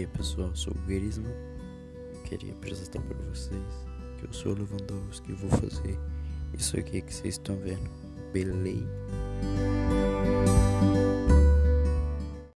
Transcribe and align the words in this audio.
E 0.00 0.04
aí 0.04 0.06
pessoal, 0.06 0.50
sou 0.56 0.72
o 0.72 0.86
Grisma. 0.86 1.28
Queria 2.24 2.54
apresentar 2.54 3.02
para 3.02 3.18
vocês 3.18 3.86
que 4.16 4.24
eu 4.24 4.32
sou 4.32 4.52
o 4.52 4.54
Lewandowski 4.54 5.30
e 5.30 5.34
vou 5.34 5.50
fazer 5.50 5.98
isso 6.54 6.80
aqui 6.80 7.02
que 7.02 7.12
vocês 7.12 7.34
estão 7.34 7.54
vendo. 7.56 7.90
Beleza? 8.32 8.88